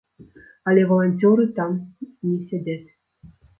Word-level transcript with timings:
Але 0.71 0.85
валанцёры 0.91 1.45
там 1.61 1.77
не 2.31 2.35
сядзяць. 2.49 2.83